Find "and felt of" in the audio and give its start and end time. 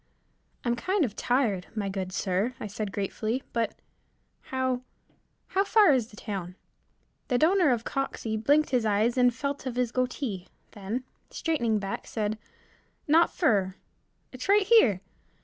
9.15-9.75